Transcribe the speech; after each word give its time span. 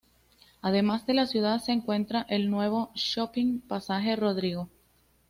Además 0.63 1.03
en 1.05 1.17
la 1.17 1.27
ciudad 1.27 1.59
se 1.59 1.73
encuentra 1.73 2.25
el 2.27 2.49
nuevo 2.49 2.89
Shopping 2.95 3.59
Pasaje 3.59 4.15
Rodrigo. 4.15 4.67